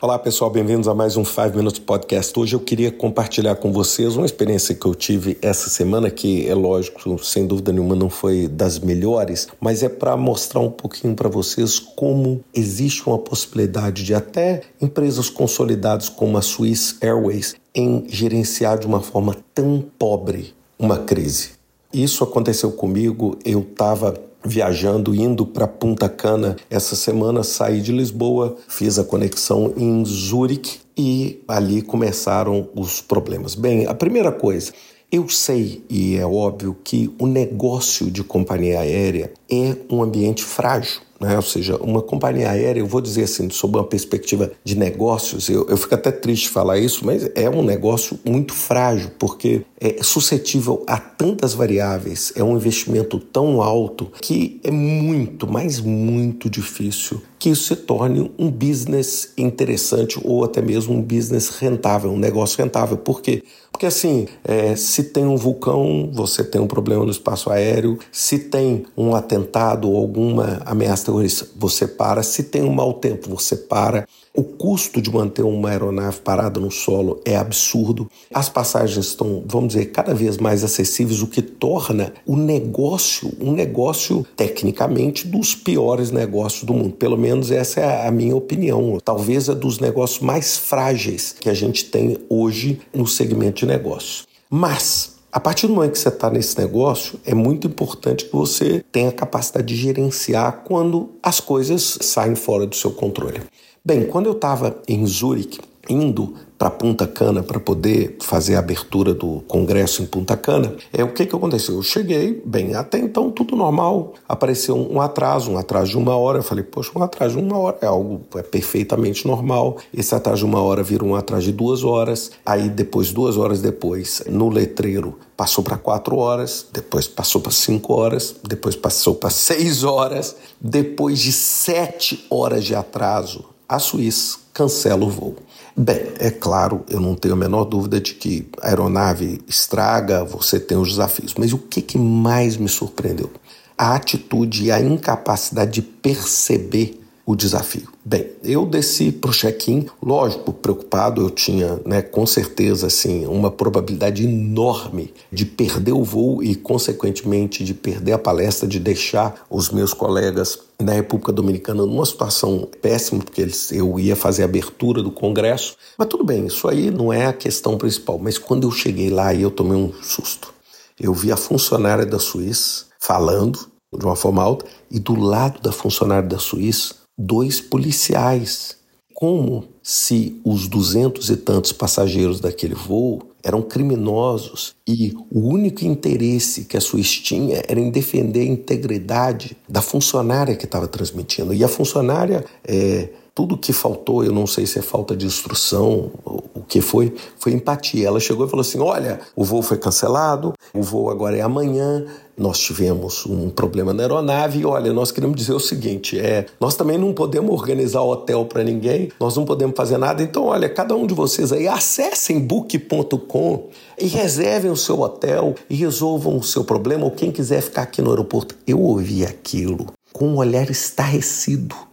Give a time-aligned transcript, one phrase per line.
[0.00, 2.38] Olá pessoal, bem-vindos a mais um 5 Minutes Podcast.
[2.38, 6.54] Hoje eu queria compartilhar com vocês uma experiência que eu tive essa semana, que é
[6.54, 11.28] lógico, sem dúvida nenhuma não foi das melhores, mas é para mostrar um pouquinho para
[11.28, 18.78] vocês como existe uma possibilidade de até empresas consolidadas como a Swiss Airways em gerenciar
[18.78, 21.58] de uma forma tão pobre uma crise.
[21.92, 28.56] Isso aconteceu comigo, eu estava viajando, indo para Punta Cana essa semana, saí de Lisboa,
[28.68, 33.54] fiz a conexão em Zurique e ali começaram os problemas.
[33.54, 34.72] Bem, a primeira coisa,
[35.10, 41.00] eu sei e é óbvio que o negócio de companhia aérea é um ambiente frágil.
[41.20, 41.36] Né?
[41.36, 45.66] Ou seja, uma companhia aérea, eu vou dizer assim, sob uma perspectiva de negócios, eu,
[45.68, 50.84] eu fico até triste falar isso, mas é um negócio muito frágil, porque é suscetível
[50.86, 57.50] a tantas variáveis, é um investimento tão alto que é muito, mas muito difícil que
[57.50, 62.96] isso se torne um business interessante ou até mesmo um business rentável, um negócio rentável.
[62.96, 63.44] Por quê?
[63.78, 68.36] Porque assim, é, se tem um vulcão, você tem um problema no espaço aéreo, se
[68.36, 73.54] tem um atentado ou alguma ameaça terrorista, você para, se tem um mau tempo, você
[73.54, 74.04] para.
[74.38, 78.08] O custo de manter uma aeronave parada no solo é absurdo.
[78.32, 83.50] As passagens estão, vamos dizer, cada vez mais acessíveis, o que torna o negócio um
[83.50, 86.94] negócio tecnicamente dos piores negócios do mundo.
[86.94, 89.00] Pelo menos essa é a minha opinião.
[89.04, 94.24] Talvez é dos negócios mais frágeis que a gente tem hoje no segmento de negócio.
[94.48, 98.84] Mas a partir do momento que você está nesse negócio, é muito importante que você
[98.90, 103.42] tenha a capacidade de gerenciar quando as coisas saem fora do seu controle.
[103.84, 109.14] Bem, quando eu estava em Zurique, indo para Punta Cana para poder fazer a abertura
[109.14, 111.76] do congresso em Punta Cana, é o que que aconteceu?
[111.76, 116.38] Eu cheguei, bem, até então tudo normal, apareceu um atraso, um atraso de uma hora,
[116.38, 120.38] eu falei, poxa, um atraso de uma hora é algo é perfeitamente normal, esse atraso
[120.38, 124.48] de uma hora vira um atraso de duas horas, aí depois, duas horas depois, no
[124.48, 130.34] letreiro, passou para quatro horas, depois passou para cinco horas, depois passou para seis horas,
[130.60, 135.36] depois de sete horas de atraso, a Suíça cancela o voo.
[135.80, 140.58] Bem, é claro, eu não tenho a menor dúvida de que a aeronave estraga, você
[140.58, 143.30] tem os desafios, mas o que, que mais me surpreendeu?
[143.76, 147.86] A atitude e a incapacidade de perceber o desafio.
[148.02, 153.50] Bem, eu desci para o check-in, lógico, preocupado, eu tinha, né, com certeza, assim, uma
[153.50, 159.68] probabilidade enorme de perder o voo e, consequentemente, de perder a palestra, de deixar os
[159.68, 165.02] meus colegas na República Dominicana numa situação péssima, porque eles, eu ia fazer a abertura
[165.02, 165.76] do Congresso.
[165.98, 168.18] Mas tudo bem, isso aí não é a questão principal.
[168.18, 170.54] Mas quando eu cheguei lá, eu tomei um susto.
[170.98, 175.72] Eu vi a funcionária da Suíça falando de uma forma alta e do lado da
[175.72, 178.76] funcionária da Suíça dois policiais.
[179.12, 186.64] Como se os duzentos e tantos passageiros daquele voo eram criminosos e o único interesse
[186.64, 191.52] que a Suíça tinha era em defender a integridade da funcionária que estava transmitindo.
[191.52, 196.10] E a funcionária é, tudo que faltou, eu não sei se é falta de instrução,
[196.24, 198.08] o que foi, foi empatia.
[198.08, 202.04] Ela chegou e falou assim: Olha, o voo foi cancelado, o voo agora é amanhã,
[202.36, 206.74] nós tivemos um problema na aeronave e olha, nós queremos dizer o seguinte: é, nós
[206.74, 210.96] também não podemos organizar hotel para ninguém, nós não podemos fazer nada, então olha, cada
[210.96, 216.64] um de vocês aí acessem book.com e reservem o seu hotel e resolvam o seu
[216.64, 218.56] problema, ou quem quiser ficar aqui no aeroporto.
[218.66, 221.86] Eu ouvi aquilo com um olhar estarrecido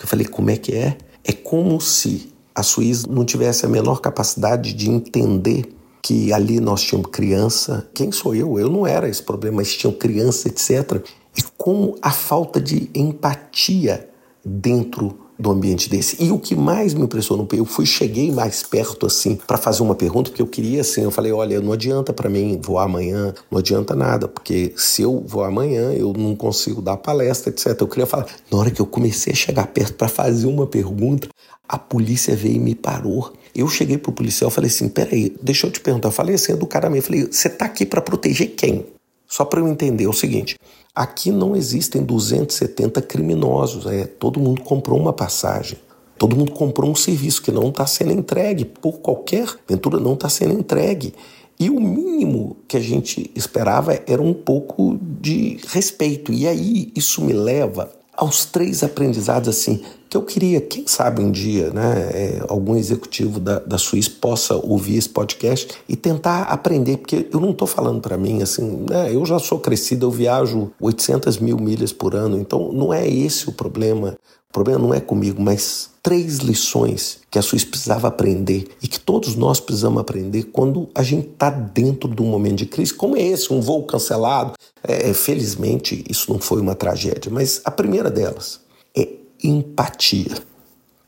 [0.00, 0.98] eu falei, como é que é?
[1.22, 6.82] É como se a Suíça não tivesse a menor capacidade de entender que ali nós
[6.82, 7.88] tínhamos criança.
[7.94, 8.58] Quem sou eu?
[8.58, 11.02] Eu não era esse problema, mas tinham criança, etc.
[11.36, 14.08] E como a falta de empatia
[14.44, 16.22] dentro do ambiente desse.
[16.22, 19.94] E o que mais me impressionou, eu fui cheguei mais perto assim para fazer uma
[19.94, 23.58] pergunta porque eu queria assim, eu falei, olha, não adianta para mim voar amanhã, não
[23.58, 27.80] adianta nada, porque se eu voar amanhã, eu não consigo dar palestra, etc.
[27.80, 28.26] Eu queria falar.
[28.50, 31.28] Na hora que eu comecei a chegar perto para fazer uma pergunta,
[31.68, 33.32] a polícia veio e me parou.
[33.54, 36.08] Eu cheguei pro policial falei assim: peraí, deixa eu te perguntar.
[36.08, 38.86] Eu falei assim educadamente: falei, você tá aqui para proteger quem?
[39.26, 40.56] Só para eu entender é o seguinte:
[40.94, 45.78] aqui não existem 270 criminosos, é, todo mundo comprou uma passagem.
[46.16, 50.28] Todo mundo comprou um serviço que não está sendo entregue, por qualquer ventura não está
[50.28, 51.12] sendo entregue.
[51.58, 56.32] E o mínimo que a gente esperava era um pouco de respeito.
[56.32, 59.82] E aí isso me leva aos três aprendizados assim
[60.14, 64.54] que eu queria, quem sabe um dia, né, é, algum executivo da, da Suíça possa
[64.54, 69.12] ouvir esse podcast e tentar aprender, porque eu não estou falando para mim assim, né,
[69.12, 73.48] eu já sou crescido, eu viajo 800 mil milhas por ano, então não é esse
[73.48, 74.16] o problema.
[74.54, 79.34] Problema não é comigo, mas três lições que a Suíça precisava aprender e que todos
[79.34, 83.22] nós precisamos aprender quando a gente está dentro de um momento de crise, como é
[83.22, 84.52] esse, um voo cancelado.
[84.84, 88.60] É, felizmente, isso não foi uma tragédia, mas a primeira delas
[88.96, 89.08] é
[89.42, 90.38] empatia.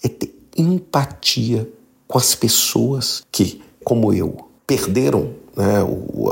[0.03, 1.71] É ter empatia
[2.09, 5.87] com as pessoas que, como eu, perderam né,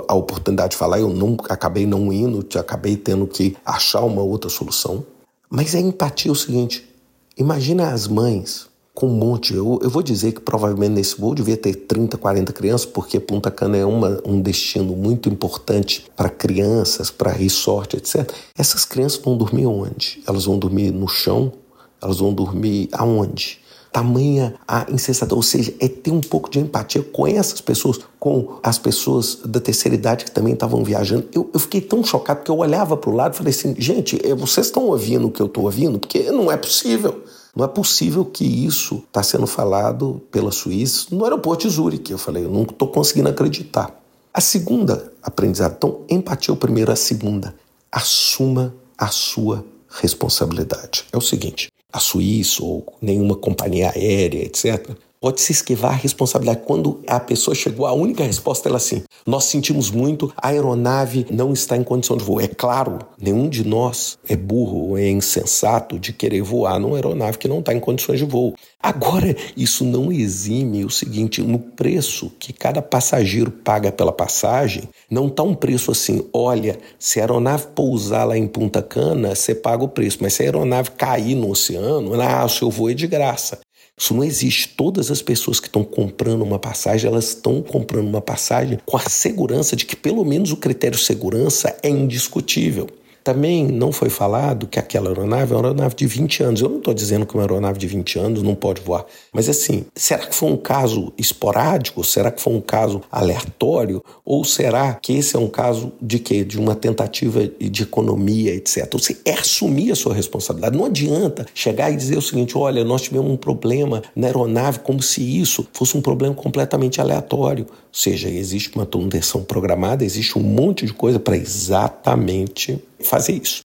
[0.08, 0.98] a oportunidade de falar.
[0.98, 5.04] Eu não acabei não indo, acabei tendo que achar uma outra solução.
[5.48, 6.93] Mas a empatia é o seguinte:
[7.36, 9.52] imagina as mães com um monte.
[9.52, 13.50] Eu, eu vou dizer que provavelmente nesse voo devia ter 30, 40 crianças, porque Punta
[13.50, 18.30] Cana é uma, um destino muito importante para crianças, para resort, etc.
[18.56, 20.22] Essas crianças vão dormir onde?
[20.26, 21.52] Elas vão dormir no chão?
[22.00, 23.60] Elas vão dormir aonde?
[23.94, 28.58] Tamanha a insensatez, ou seja, é ter um pouco de empatia com essas pessoas, com
[28.60, 31.28] as pessoas da terceira idade que também estavam viajando.
[31.32, 34.20] Eu, eu fiquei tão chocado que eu olhava para o lado e falei assim, gente,
[34.24, 36.00] eh, vocês estão ouvindo o que eu estou ouvindo?
[36.00, 37.22] Porque não é possível.
[37.54, 42.10] Não é possível que isso está sendo falado pela Suíça no aeroporto de Zurique.
[42.10, 43.96] Eu falei, eu não estou conseguindo acreditar.
[44.32, 47.54] A segunda aprendizado, então, empatia é o primeiro, a segunda,
[47.92, 51.04] assuma a sua responsabilidade.
[51.12, 54.90] É o seguinte, a Suíça ou nenhuma companhia aérea, etc.,
[55.24, 56.66] pode se esquivar a responsabilidade.
[56.66, 61.54] Quando a pessoa chegou, a única resposta é assim: nós sentimos muito, a aeronave não
[61.54, 62.42] está em condição de voo.
[62.42, 67.38] É claro, nenhum de nós é burro ou é insensato de querer voar numa aeronave
[67.38, 68.54] que não está em condições de voo.
[68.78, 75.28] Agora, isso não exime o seguinte: no preço que cada passageiro paga pela passagem, não
[75.28, 79.84] está um preço assim, olha, se a aeronave pousar lá em Punta Cana, você paga
[79.84, 83.06] o preço, mas se a aeronave cair no oceano, ah, o seu voo é de
[83.06, 83.63] graça.
[83.96, 84.68] Isso não existe.
[84.68, 89.08] Todas as pessoas que estão comprando uma passagem, elas estão comprando uma passagem com a
[89.08, 92.88] segurança de que pelo menos o critério segurança é indiscutível.
[93.24, 96.60] Também não foi falado que aquela aeronave é uma aeronave de 20 anos.
[96.60, 99.06] Eu não estou dizendo que uma aeronave de 20 anos não pode voar.
[99.32, 102.04] Mas assim, será que foi um caso esporádico?
[102.04, 104.04] Será que foi um caso aleatório?
[104.26, 106.44] Ou será que esse é um caso de quê?
[106.44, 108.92] De uma tentativa de economia, etc.
[108.92, 110.76] Você é assumir a sua responsabilidade.
[110.76, 115.00] Não adianta chegar e dizer o seguinte: olha, nós tivemos um problema na aeronave, como
[115.00, 117.64] se isso fosse um problema completamente aleatório.
[117.64, 123.62] Ou seja, existe uma manutenção programada, existe um monte de coisa para exatamente fazer isso.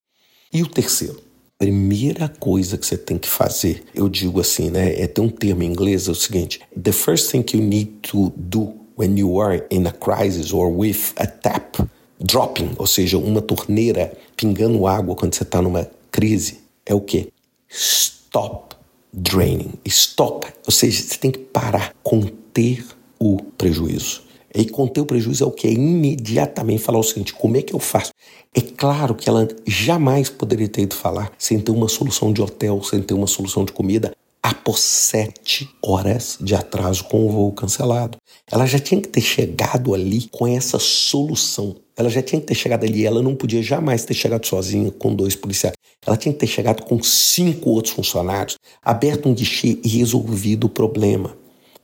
[0.52, 1.22] E o terceiro,
[1.58, 5.00] primeira coisa que você tem que fazer, eu digo assim, né?
[5.00, 8.34] É ter um termo em inglês, é o seguinte: the first thing you need to
[8.36, 11.78] do when you are in a crisis or with a tap
[12.20, 17.31] dropping, ou seja, uma torneira pingando água quando você está numa crise, é o que?
[17.70, 18.76] Stop
[19.14, 19.74] draining.
[19.86, 20.48] Stop.
[20.66, 22.86] Ou seja, você tem que parar, conter
[23.20, 24.24] o prejuízo.
[24.54, 25.68] E conter o prejuízo é o que?
[25.68, 28.12] É imediatamente falar o seguinte: como é que eu faço?
[28.56, 32.81] É claro que ela jamais poderia ter ido falar sem ter uma solução de hotel,
[32.84, 34.12] sem ter uma solução de comida,
[34.42, 38.18] após sete horas de atraso com o voo cancelado.
[38.51, 41.75] Ela já tinha que ter chegado ali com essa solução.
[41.95, 43.06] Ela já tinha que ter chegado ali.
[43.06, 45.75] Ela não podia jamais ter chegado sozinha com dois policiais.
[46.06, 50.69] Ela tinha que ter chegado com cinco outros funcionários, aberto um guichê e resolvido o
[50.69, 51.38] problema.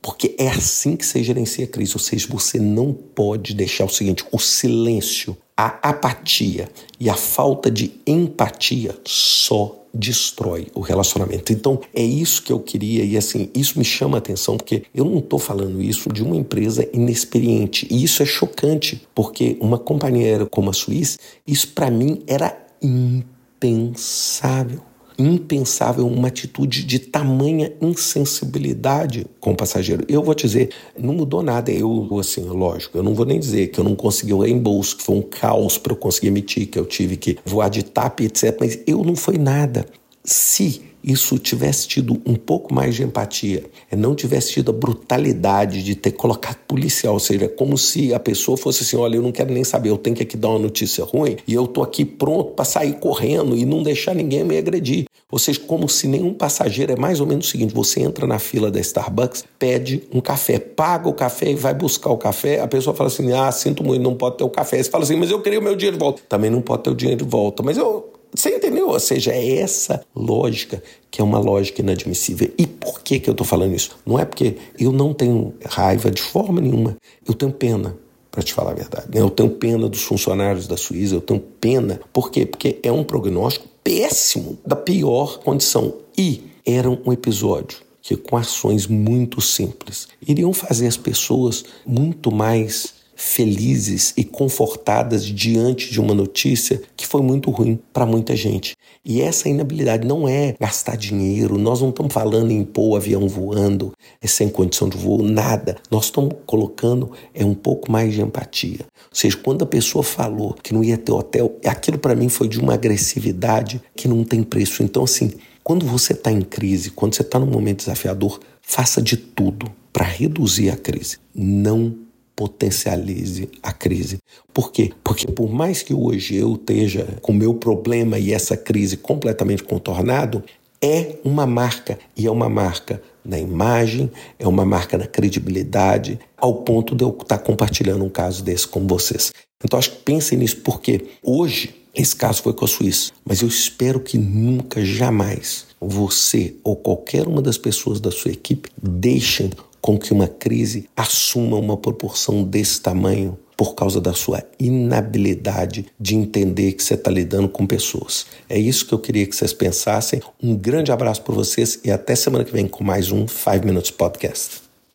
[0.06, 3.88] Porque é assim que você gerencia a crise, ou seja, você não pode deixar o
[3.88, 6.68] seguinte: o silêncio, a apatia
[7.00, 11.52] e a falta de empatia só destrói o relacionamento.
[11.52, 15.04] Então, é isso que eu queria e assim, isso me chama a atenção porque eu
[15.04, 17.88] não estou falando isso de uma empresa inexperiente.
[17.90, 24.82] E isso é chocante, porque uma companhia como a Suíça, isso para mim era impensável
[25.18, 30.04] impensável uma atitude de tamanha insensibilidade com o passageiro.
[30.08, 31.70] Eu vou te dizer, não mudou nada.
[31.70, 35.02] Eu, assim, lógico, eu não vou nem dizer que eu não consegui o reembolso, que
[35.02, 38.56] foi um caos para eu conseguir emitir, que eu tive que voar de TAP, etc.
[38.60, 39.86] Mas eu não foi nada.
[40.24, 45.82] Se isso tivesse tido um pouco mais de empatia, é, não tivesse tido a brutalidade
[45.82, 49.32] de ter colocado policial, ou seja, como se a pessoa fosse assim: olha, eu não
[49.32, 52.04] quero nem saber, eu tenho que aqui dar uma notícia ruim e eu tô aqui
[52.04, 55.06] pronto para sair correndo e não deixar ninguém me agredir.
[55.30, 58.38] Ou seja, como se nenhum passageiro é mais ou menos o seguinte: você entra na
[58.38, 62.60] fila da Starbucks, pede um café, paga o café e vai buscar o café.
[62.60, 64.82] A pessoa fala assim: ah, sinto muito, não pode ter o café.
[64.82, 66.22] Você fala assim, mas eu queria o meu dinheiro de volta.
[66.28, 67.62] Também não pode ter o dinheiro de volta.
[67.62, 68.88] Mas eu, você entendeu?
[68.88, 72.50] Ou seja, é essa lógica que é uma lógica inadmissível.
[72.58, 73.96] E por que, que eu estou falando isso?
[74.04, 76.96] Não é porque eu não tenho raiva de forma nenhuma.
[77.26, 77.96] Eu tenho pena,
[78.30, 79.06] para te falar a verdade.
[79.14, 79.20] Né?
[79.20, 81.98] Eu tenho pena dos funcionários da Suíça, eu tenho pena.
[82.12, 82.44] Por quê?
[82.44, 85.94] Porque é um prognóstico péssimo, da pior condição.
[86.18, 92.95] E era um episódio que, com ações muito simples, iriam fazer as pessoas muito mais
[93.16, 98.76] felizes e confortadas diante de uma notícia que foi muito ruim para muita gente.
[99.02, 103.26] E essa inabilidade não é gastar dinheiro, nós não estamos falando em pôr o avião
[103.26, 105.76] voando, é sem condição de voo, nada.
[105.90, 108.80] Nós estamos colocando é um pouco mais de empatia.
[108.80, 112.48] Ou seja, quando a pessoa falou que não ia ter hotel, aquilo para mim foi
[112.48, 114.82] de uma agressividade que não tem preço.
[114.82, 115.32] Então, assim,
[115.64, 120.04] quando você está em crise, quando você está num momento desafiador, faça de tudo para
[120.04, 121.18] reduzir a crise.
[121.34, 122.05] Não
[122.36, 124.18] potencialize a crise.
[124.52, 124.92] Por quê?
[125.02, 130.44] Porque por mais que hoje eu esteja com meu problema e essa crise completamente contornado,
[130.80, 136.56] é uma marca e é uma marca na imagem, é uma marca na credibilidade, ao
[136.56, 139.32] ponto de eu estar compartilhando um caso desse com vocês.
[139.64, 143.48] Então acho que pensem nisso porque hoje esse caso foi com a Suíça, mas eu
[143.48, 149.50] espero que nunca, jamais você ou qualquer uma das pessoas da sua equipe deixem
[149.86, 156.16] com que uma crise assuma uma proporção desse tamanho por causa da sua inabilidade de
[156.16, 158.26] entender que você está lidando com pessoas.
[158.48, 160.20] É isso que eu queria que vocês pensassem.
[160.42, 163.92] Um grande abraço para vocês e até semana que vem com mais um 5 Minutes
[163.92, 164.65] Podcast.